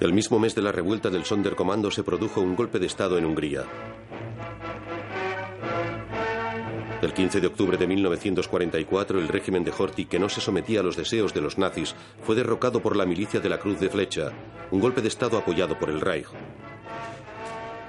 [0.00, 3.26] El mismo mes de la revuelta del Sonderkommando se produjo un golpe de Estado en
[3.26, 3.64] Hungría.
[7.02, 10.82] El 15 de octubre de 1944, el régimen de Horthy, que no se sometía a
[10.82, 14.32] los deseos de los nazis, fue derrocado por la milicia de la Cruz de Flecha,
[14.70, 16.26] un golpe de Estado apoyado por el Reich.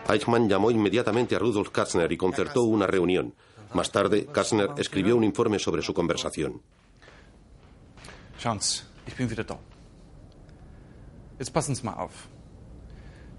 [0.07, 3.35] Eichmann llamó inmediatamente a Rudolf Katzner y concertó una reunión.
[3.73, 6.61] Más tarde, Katzner escribió un informe sobre su conversación.
[8.39, 8.59] Schauen
[9.05, 9.59] ich bin wieder da.
[11.37, 12.27] Jetzt passen Sie mal auf.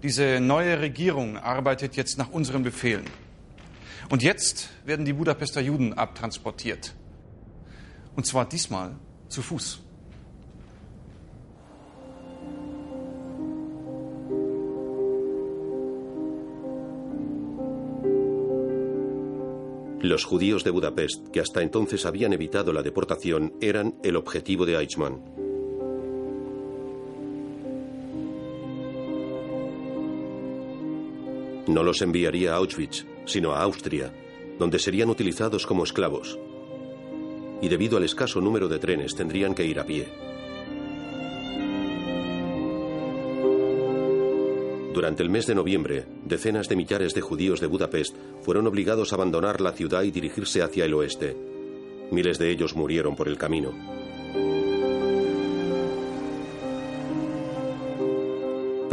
[0.01, 3.05] Diese neue Regierung arbeitet jetzt nach unseren Befehlen.
[4.13, 6.93] Und jetzt werden die Budapester Juden abtransportiert.
[8.15, 8.95] Und zwar diesmal
[9.27, 9.81] zu Fuß.
[20.01, 24.77] Los judíos de Budapest, que hasta entonces habían evitado la deportación, eran el objetivo de
[24.77, 25.23] Eichmann.
[31.65, 34.13] No los enviaría a Auschwitz, sino a Austria,
[34.59, 36.37] donde serían utilizados como esclavos.
[37.61, 40.07] Y debido al escaso número de trenes tendrían que ir a pie.
[44.93, 49.15] Durante el mes de noviembre, decenas de millares de judíos de Budapest fueron obligados a
[49.15, 51.35] abandonar la ciudad y dirigirse hacia el oeste.
[52.11, 54.02] Miles de ellos murieron por el camino.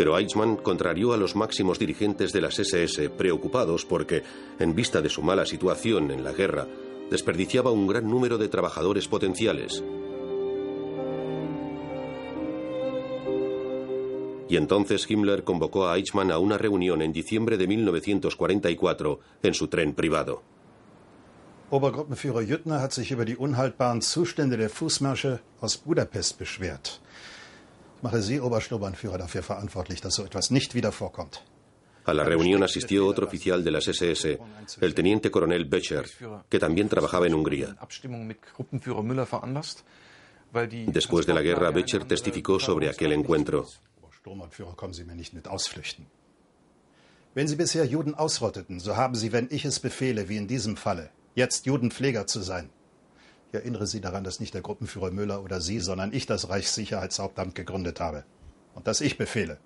[0.01, 4.23] Pero Eichmann contrarió a los máximos dirigentes de las SS, preocupados porque,
[4.59, 6.67] en vista de su mala situación en la guerra,
[7.11, 9.85] desperdiciaba un gran número de trabajadores potenciales.
[14.49, 19.69] Y entonces Himmler convocó a Eichmann a una reunión en diciembre de 1944 en su
[19.69, 20.43] tren privado.
[21.69, 27.03] Obergruppenführer Jüttner hat sich über die unhaltbaren Zustände der Fußmärsche aus Budapest beschwert.
[28.03, 31.43] Mache Sie, Oberstobernführer, dafür verantwortlich, dass so etwas nicht wieder vorkommt.
[32.05, 34.39] A la reunión asistió otro oficial de las SS,
[34.81, 36.07] el teniente coronel Becher,
[36.49, 37.77] que también trabajaba en Hungría.
[40.87, 43.67] Después de la guerra, Becher testificó sobre aquel encuentro.
[47.35, 50.77] Wenn Sie bisher Juden ausrotteten, so haben Sie, wenn ich es befehle, wie in diesem
[50.77, 52.71] Falle, jetzt Judenpfleger zu sein.
[53.51, 57.57] Ich erinnere Sie daran, dass nicht der Gruppenführer Müller oder Sie, sondern ich das Reichssicherheitshauptamt
[57.57, 58.25] gegründet habe.
[58.75, 59.59] Und dass ich befehle.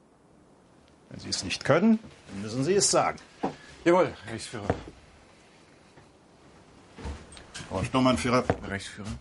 [1.10, 3.18] Wenn Sie es nicht können, dann müssen Sie es sagen.
[3.84, 4.68] Jawohl, Reichsführer.
[7.68, 8.44] Frau Sturmbannführer.
[8.66, 9.18] Reichsführer.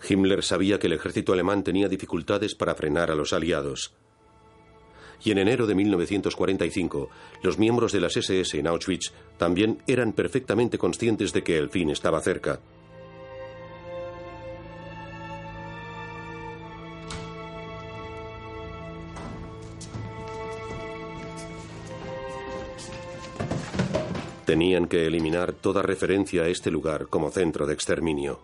[0.00, 3.94] Himmler sabía que el ejército alemán tenía dificultades para frenar a los aliados
[5.24, 7.10] y en enero de 1945
[7.42, 11.90] los miembros de las SS en Auschwitz también eran perfectamente conscientes de que el fin
[11.90, 12.60] estaba cerca.
[24.48, 28.40] Tenían que eliminar toda referencia a este lugar como centro de exterminio.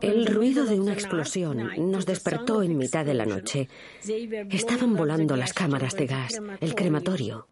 [0.00, 3.68] El ruido de una explosión nos despertó en mitad de la noche.
[4.50, 7.46] Estaban volando las cámaras de gas, el crematorio.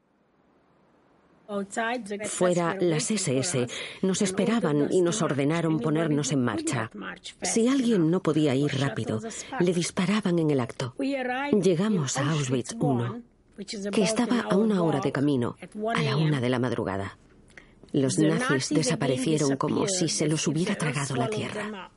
[2.25, 3.69] Fuera, las SS
[4.03, 6.91] nos esperaban y nos ordenaron ponernos en marcha.
[7.41, 9.21] Si alguien no podía ir rápido,
[9.61, 10.97] le disparaban en el acto.
[10.99, 13.38] Llegamos a Auschwitz I,
[13.93, 15.57] que estaba a una hora de camino,
[15.95, 17.19] a la una de la madrugada.
[17.93, 21.91] Los nazis desaparecieron como si se los hubiera tragado la tierra.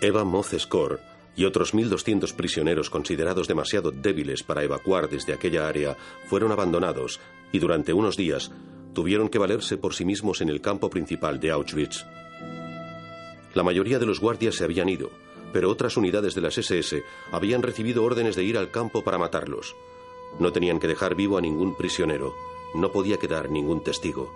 [0.00, 1.00] Eva Mozeskor
[1.36, 5.96] y otros 1.200 prisioneros considerados demasiado débiles para evacuar desde aquella área
[6.26, 7.20] fueron abandonados
[7.52, 8.50] y durante unos días
[8.94, 12.04] tuvieron que valerse por sí mismos en el campo principal de Auschwitz.
[13.54, 15.10] La mayoría de los guardias se habían ido,
[15.52, 19.76] pero otras unidades de las SS habían recibido órdenes de ir al campo para matarlos.
[20.38, 22.34] No tenían que dejar vivo a ningún prisionero
[22.74, 24.30] no podía quedar ningún testigo.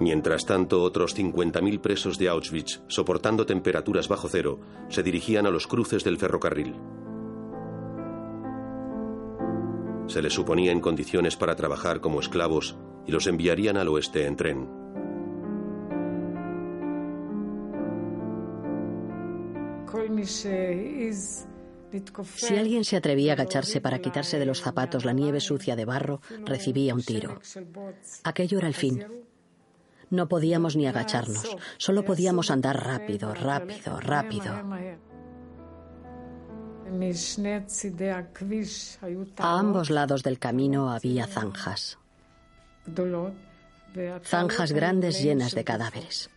[0.00, 5.66] Mientras tanto, otros 50.000 presos de Auschwitz, soportando temperaturas bajo cero, se dirigían a los
[5.66, 6.74] cruces del ferrocarril.
[10.10, 14.34] Se les suponía en condiciones para trabajar como esclavos y los enviarían al oeste en
[14.34, 14.68] tren.
[22.34, 25.84] Si alguien se atrevía a agacharse para quitarse de los zapatos la nieve sucia de
[25.84, 27.40] barro, recibía un tiro.
[28.24, 29.06] Aquello era el fin.
[30.10, 34.52] No podíamos ni agacharnos, solo podíamos andar rápido, rápido, rápido.
[39.38, 41.98] A ambos lados del camino había zanjas.
[44.24, 46.30] Zanjas grandes llenas de cadáveres.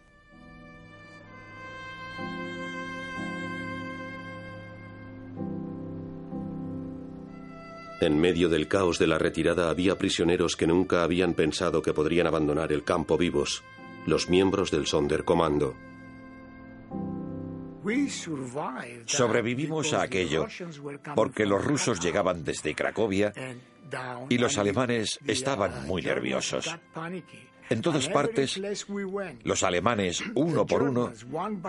[8.01, 12.27] En medio del caos de la retirada había prisioneros que nunca habían pensado que podrían
[12.27, 13.63] abandonar el campo vivos,
[14.05, 15.73] los miembros del Sonderkommando.
[19.05, 20.47] Sobrevivimos a aquello
[21.15, 23.33] porque los rusos llegaban desde Cracovia
[24.29, 26.73] y los alemanes estaban muy nerviosos.
[27.69, 28.61] En todas partes,
[29.43, 31.11] los alemanes, uno por uno,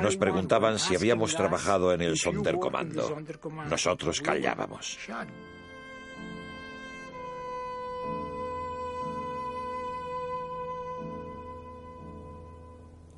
[0.01, 3.17] nos preguntaban si habíamos trabajado en el Sonderkommando.
[3.69, 4.99] Nosotros callábamos.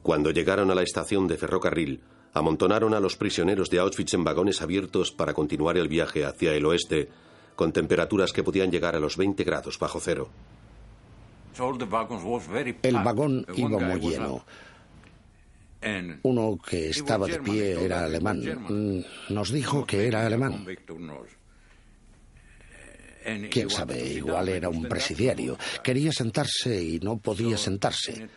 [0.03, 2.01] Cuando llegaron a la estación de ferrocarril,
[2.37, 6.67] amontonaron a los prisioneros de Auschwitz en vagones abiertos para continuar el viaje hacia el
[6.67, 7.09] oeste,
[7.55, 10.29] con temperaturas que podían llegar a los 20 grados bajo cero.
[12.83, 14.45] El vagón iba muy lleno.
[16.25, 18.43] Uno que estaba de pie era alemán.
[18.69, 20.67] Mm, nos dijo que era alemán.
[23.51, 25.59] Quién sabe, igual era un presidiario.
[25.83, 28.29] Quería sentarse y no podía sentarse.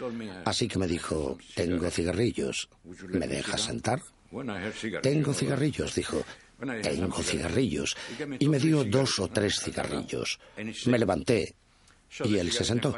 [0.45, 2.69] Así que me dijo, tengo cigarrillos.
[3.09, 4.01] ¿Me dejas sentar?
[5.01, 6.23] Tengo cigarrillos, dijo.
[6.81, 7.95] Tengo cigarrillos.
[8.39, 10.39] Y me dio dos o tres cigarrillos.
[10.85, 11.55] Me levanté,
[12.23, 12.95] y él se sentó.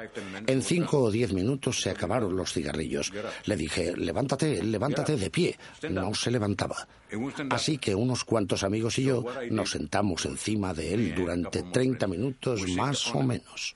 [0.47, 3.11] En cinco o diez minutos se acabaron los cigarrillos.
[3.45, 5.57] Le dije, levántate, levántate de pie.
[5.89, 6.87] No se levantaba.
[7.49, 12.67] Así que unos cuantos amigos y yo nos sentamos encima de él durante 30 minutos
[12.69, 13.75] más o menos.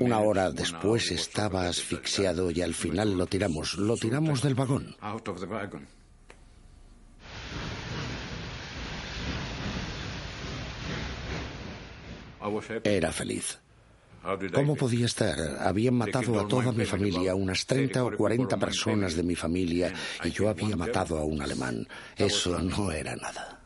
[0.00, 4.96] Una hora después estaba asfixiado y al final lo tiramos, lo tiramos del vagón.
[12.84, 13.58] Era feliz.
[14.52, 15.38] ¿Cómo podía estar?
[15.60, 19.92] Habían matado a toda mi familia, unas 30 o 40 personas de mi familia,
[20.24, 21.86] y yo había matado a un alemán.
[22.16, 23.60] Eso no era nada.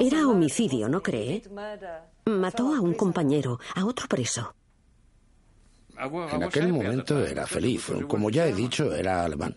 [0.00, 1.42] Era homicidio, ¿no cree?
[2.26, 4.54] Mató a un compañero, a otro preso.
[5.98, 7.90] En aquel momento era feliz.
[8.06, 9.56] Como ya he dicho, era alemán.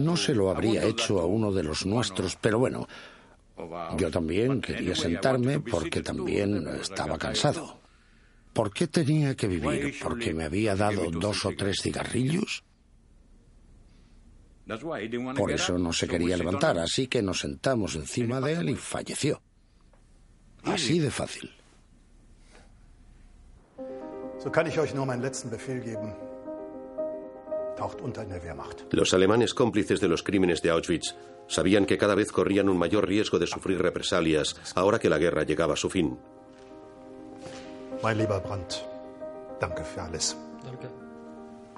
[0.00, 2.88] No se lo habría hecho a uno de los nuestros, pero bueno,
[3.98, 7.78] yo también quería sentarme porque también estaba cansado.
[8.54, 9.96] ¿Por qué tenía que vivir?
[10.02, 12.64] ¿Porque me había dado dos o tres cigarrillos?
[15.36, 19.42] Por eso no se quería levantar, así que nos sentamos encima de él y falleció.
[20.62, 21.50] Así de fácil.
[28.90, 31.14] Los alemanes cómplices de los crímenes de Auschwitz
[31.48, 35.42] sabían que cada vez corrían un mayor riesgo de sufrir represalias ahora que la guerra
[35.44, 36.18] llegaba a su fin.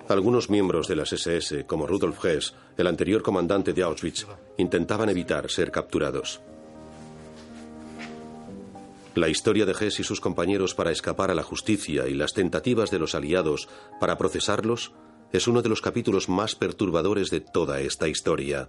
[0.08, 5.50] Algunos miembros de las SS, como Rudolf Hess, el anterior comandante de Auschwitz, intentaban evitar
[5.50, 6.40] ser capturados.
[9.16, 12.90] La historia de Hess y sus compañeros para escapar a la justicia y las tentativas
[12.90, 13.66] de los aliados
[13.98, 14.92] para procesarlos
[15.32, 18.68] es uno de los capítulos más perturbadores de toda esta historia.